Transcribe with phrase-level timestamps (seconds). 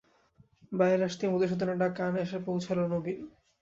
[0.71, 3.19] বাইরে আসতেই মধুসূদনের ডাক কানে এসে পৌঁছোল, নবীন।